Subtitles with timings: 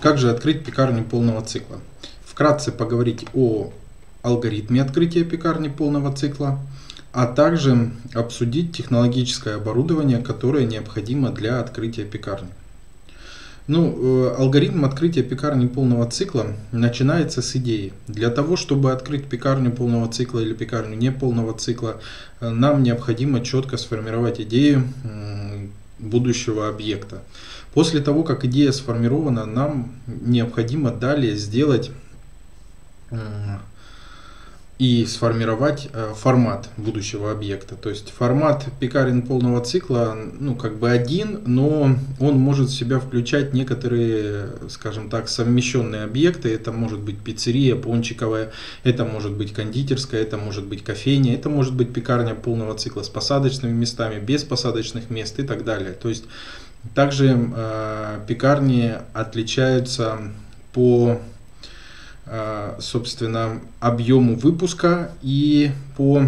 [0.00, 1.78] Как же открыть пекарню полного цикла?
[2.24, 3.70] Вкратце поговорить о
[4.22, 6.58] алгоритме открытия пекарни полного цикла,
[7.12, 12.48] а также обсудить технологическое оборудование, которое необходимо для открытия пекарни.
[13.66, 17.92] Ну, э, алгоритм открытия пекарни полного цикла начинается с идеи.
[18.08, 22.00] Для того, чтобы открыть пекарню полного цикла или пекарню не полного цикла,
[22.40, 24.88] э, нам необходимо четко сформировать идею
[26.00, 27.22] будущего объекта.
[27.74, 31.90] После того, как идея сформирована, нам необходимо далее сделать
[34.80, 37.76] и сформировать э, формат будущего объекта.
[37.76, 42.98] То есть формат пекарен полного цикла, ну как бы один, но он может в себя
[42.98, 46.48] включать некоторые, скажем так, совмещенные объекты.
[46.54, 48.52] Это может быть пиццерия, пончиковая,
[48.82, 53.10] это может быть кондитерская, это может быть кофейня, это может быть пекарня полного цикла с
[53.10, 55.92] посадочными местами, без посадочных мест и так далее.
[55.92, 56.24] То есть
[56.94, 60.18] также э, пекарни отличаются
[60.72, 61.20] по
[62.32, 66.22] Э, собственно, объему выпуска и по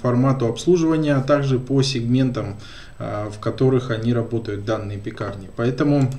[0.00, 2.56] формату обслуживания, а также по сегментам,
[2.98, 5.50] э, в которых они работают, данные пекарни.
[5.54, 6.10] Поэтому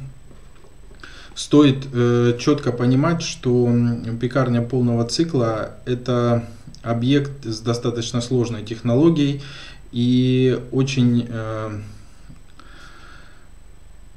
[1.34, 3.74] стоит э, четко понимать, что
[4.22, 6.44] пекарня полного цикла– это
[6.84, 9.42] объект с достаточно сложной технологией
[9.92, 11.28] и очень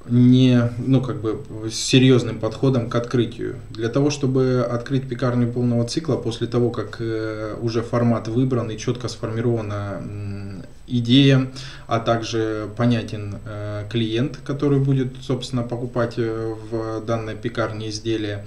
[0.07, 3.57] не, ну, как бы, с серьезным подходом к открытию.
[3.71, 8.79] Для того, чтобы открыть пекарню полного цикла, после того, как э, уже формат выбран и
[8.79, 11.51] четко сформирована э, идея,
[11.87, 18.47] а также понятен э, клиент, который будет, собственно, покупать э, в данной пекарне изделия, а,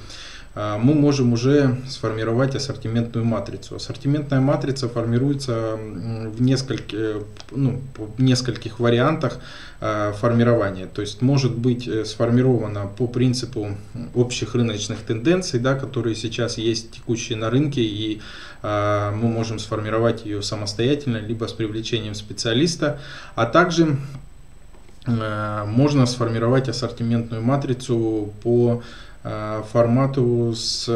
[0.56, 3.76] мы можем уже сформировать ассортиментную матрицу.
[3.78, 9.40] Ассортиментная матрица формируется в, несколько, ну, в нескольких вариантах
[9.86, 10.86] а, формирования.
[10.86, 13.76] То есть может быть э, сформирована по принципу
[14.16, 18.22] общих рыночных тенденций, да, которые сейчас есть текущие на рынке, и
[18.62, 23.02] а, мы можем сформировать ее самостоятельно, либо с привлечением специалиста,
[23.36, 23.98] а также
[25.06, 30.88] э, можно сформировать ассортиментную матрицу по Э, формату с,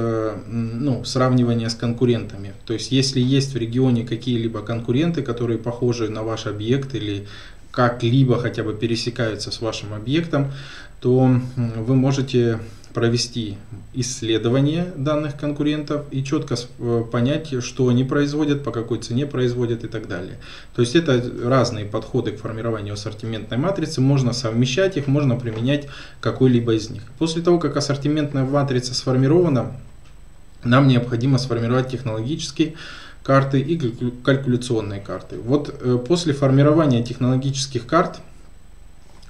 [0.47, 2.53] ну, сравнивания с конкурентами.
[2.65, 7.25] То есть, если есть в регионе какие-либо конкуренты, которые похожи на ваш объект или
[7.71, 10.51] как-либо хотя бы пересекаются с вашим объектом,
[10.99, 12.59] то вы можете
[12.97, 13.57] провести
[13.93, 19.87] исследование данных конкурентов и четко э, понять, что они производят, по какой цене производят и
[19.87, 20.39] так далее.
[20.75, 25.87] То есть это разные подходы к формированию ассортиментной матрицы, можно совмещать их, можно применять
[26.21, 27.03] какой-либо из них.
[27.19, 29.73] После того, как ассортиментная матрица сформирована,
[30.63, 32.73] нам необходимо сформировать технологические
[33.21, 33.77] карты и
[34.23, 35.37] калькуляционные карты.
[35.37, 38.21] Вот э, после формирования технологических карт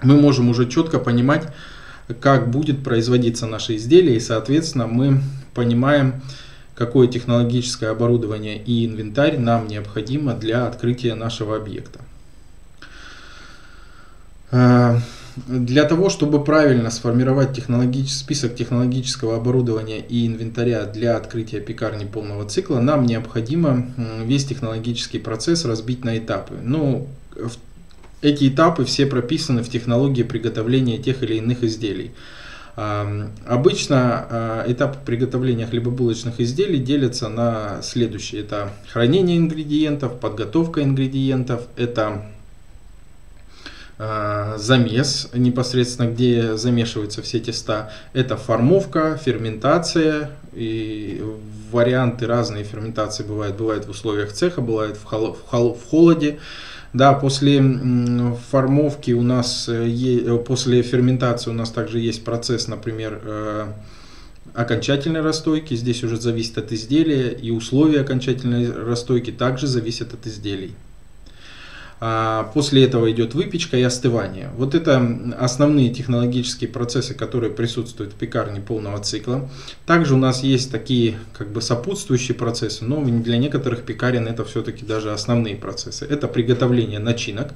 [0.02, 1.50] мы можем уже четко понимать,
[2.14, 5.22] как будет производиться наше изделие, и, соответственно, мы
[5.54, 6.22] понимаем,
[6.76, 12.00] какое технологическое оборудование и инвентарь нам необходимо для открытия нашего объекта.
[14.52, 15.00] Э,
[15.48, 18.12] для того, чтобы правильно сформировать технологич...
[18.12, 23.88] список технологического оборудования и инвентаря для открытия пекарни полного цикла, нам необходимо
[24.24, 26.56] весь технологический процесс разбить на этапы.
[26.64, 27.58] Ну, в
[28.22, 32.12] эти этапы все прописаны в технологии приготовления тех или иных изделий.
[32.76, 38.42] Обычно а, этап приготовления хлебобулочных изделий делятся на следующие.
[38.42, 42.28] Это хранение ингредиентов, подготовка ингредиентов, это
[43.98, 47.92] а, замес непосредственно, где замешиваются все теста.
[48.14, 51.24] Это формовка, ферментация и
[51.72, 53.58] варианты разные ферментации бывают.
[53.58, 55.04] Бывает в условиях цеха, бывает в
[55.90, 56.38] холоде.
[56.94, 57.62] Да, после
[58.50, 63.68] формовки у нас, э, э, после ферментации у нас также есть процесс, например, э,
[64.54, 65.76] окончательной расстойки.
[65.76, 70.74] Здесь уже зависит от изделия, и условия окончательной расстойки также зависят от изделий.
[72.00, 74.52] А после этого идет выпечка и остывание.
[74.56, 79.50] Вот это основные технологические процессы, которые присутствуют в пекарне полного цикла.
[79.88, 84.86] Также у нас есть такие как бы сопутствующие процессы, но для некоторых пекарен это все-таки
[84.86, 86.06] даже основные процессы.
[86.06, 87.54] Это приготовление начинок.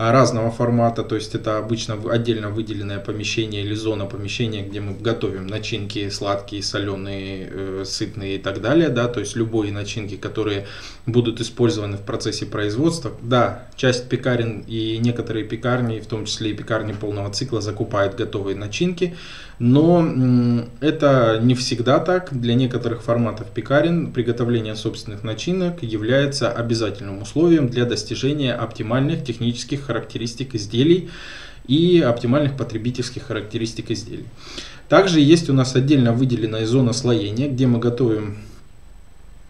[0.00, 4.94] А, разного формата, то есть это обычно отдельно выделенное помещение или зона помещения, где мы
[4.94, 10.66] готовим начинки сладкие, соленые, э, сытные и так далее, да, то есть любые начинки, которые
[11.04, 13.10] будут использованы в процессе производства.
[13.22, 18.54] Да, часть пекарен и некоторые пекарни, в том числе и пекарни полного цикла, закупают готовые
[18.54, 19.16] начинки,
[19.58, 22.28] но это не всегда так.
[22.38, 30.54] Для некоторых форматов пекарен приготовление собственных начинок является обязательным условием для достижения оптимальных технических характеристик
[30.54, 31.10] изделий
[31.66, 34.26] и оптимальных потребительских характеристик изделий.
[34.88, 38.38] Также есть у нас отдельно выделенная зона слоения, где мы готовим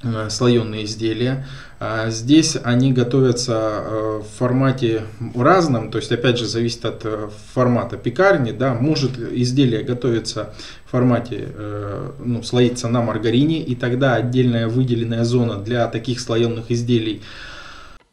[0.00, 1.44] Э, слоеные изделия.
[1.80, 5.02] А здесь они готовятся э, в формате
[5.34, 8.52] разном, то есть опять же зависит от э, формата пекарни.
[8.52, 10.54] Да, может изделие готовиться
[10.86, 11.48] в формате,
[12.24, 17.20] ну, слоиться на маргарине, и тогда отдельная выделенная зона для таких слоеных изделий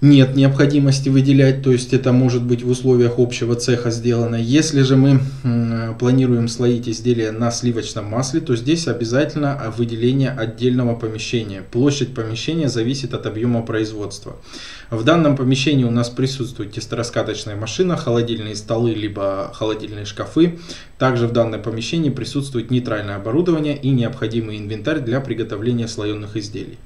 [0.00, 4.36] нет необходимости выделять, то есть это может быть в условиях общего цеха сделано.
[4.36, 5.20] Если же мы
[5.98, 11.62] планируем слоить изделия на сливочном масле, то здесь обязательно выделение отдельного помещения.
[11.68, 14.36] Площадь помещения зависит от объема производства.
[14.90, 20.58] В данном помещении у нас присутствует тестораскаточная машина, холодильные столы, либо холодильные шкафы.
[20.96, 26.78] Также в данном помещении присутствует нейтральное оборудование и необходимый инвентарь для приготовления слоеных изделий.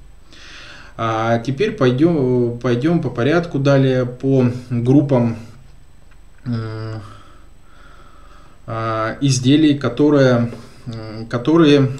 [0.96, 5.36] А теперь пойдем, пойдем по порядку далее по группам
[8.66, 10.52] а, изделий, которые,
[11.28, 11.90] которые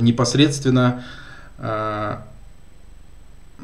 [0.00, 1.04] непосредственно
[1.58, 2.24] а,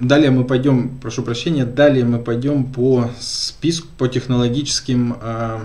[0.00, 5.60] Далее мы пойдем, прошу прощения, далее мы пойдем по списку, по технологическим э,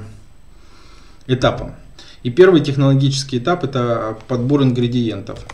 [1.27, 1.75] этапам.
[2.23, 5.45] И первый технологический этап это подбор ингредиентов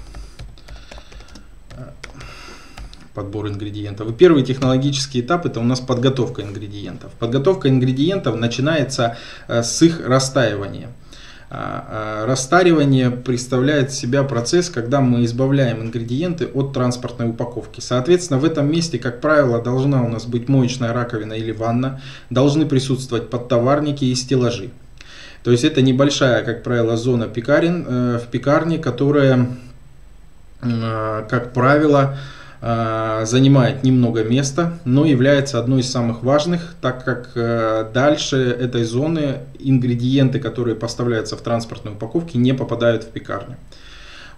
[3.13, 4.09] подбор ингредиентов.
[4.09, 7.11] И первый технологический этап это у нас подготовка ингредиентов.
[7.13, 9.17] Подготовка ингредиентов начинается
[9.47, 10.89] э, с их растаивания.
[11.53, 17.81] А, а, растаривание представляет себя процесс, когда мы избавляем ингредиенты от транспортной упаковки.
[17.81, 21.99] Соответственно, в этом месте, как правило, должна у нас быть моечная раковина или ванна,
[22.29, 24.69] должны присутствовать подтоварники и стеллажи.
[25.43, 29.47] То есть это небольшая, как правило, зона пекарен, э, в пекарне, которая,
[30.61, 32.17] э, как правило,
[32.61, 39.39] занимает немного места, но является одной из самых важных, так как э, дальше этой зоны
[39.57, 43.57] ингредиенты, которые поставляются в транспортной упаковке, не попадают в пекарню.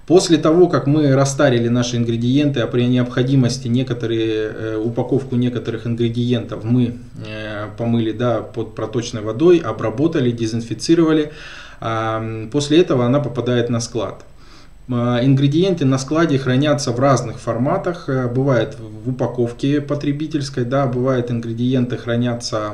[0.07, 6.63] После того, как мы растарили наши ингредиенты, а при необходимости некоторые, э, упаковку некоторых ингредиентов
[6.63, 6.99] мы
[7.77, 11.33] помыли да, под проточной водой, обработали, дезинфицировали,
[12.51, 14.23] после этого она попадает на склад.
[14.91, 18.09] А, ингредиенты на складе хранятся в разных форматах.
[18.09, 22.71] Э, бывает в упаковке потребительской, да, бывает ингредиенты хранятся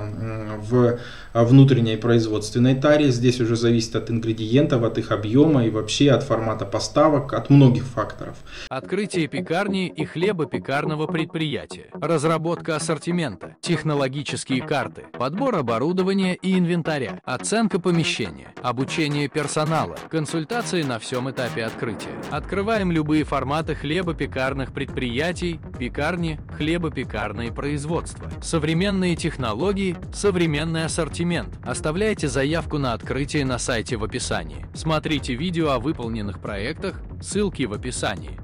[0.70, 0.98] в
[1.34, 3.12] внутренней производственной таре.
[3.12, 7.84] Здесь уже зависит от ингредиентов, от их объема и вообще от формата поставок, от многих
[7.84, 8.38] факторов.
[8.70, 11.88] Открытие пекарни и хлебопекарного предприятия.
[11.94, 13.56] Разработка ассортимента.
[13.62, 15.06] Технологические карты.
[15.18, 17.20] Подбор оборудования и инвентаря.
[17.24, 18.54] Оценка помещения.
[18.62, 19.98] Обучение персонала.
[20.10, 22.10] Консультации на всем этапе открытия.
[22.32, 28.32] Открываем любые форматы хлебопекарных предприятий, пекарни, хлебопекарное производство.
[28.42, 31.60] Современные технологии, современный ассортимент ассортимент.
[31.66, 34.66] Оставляйте заявку на открытие на сайте в описании.
[34.74, 38.40] Смотрите видео о выполненных проектах, ссылки в описании.